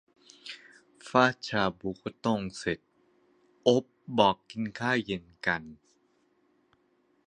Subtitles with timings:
[1.09, 2.79] ฟาดชาบูก็โต้งเสร็จ
[3.63, 3.85] โอ๊บ
[4.17, 5.63] บอกกินข้าวเย็นกัน